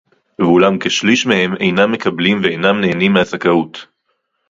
[0.39, 3.87] ואולם כשליש מהם אינם מקבלים ואינם נהנים מהזכאות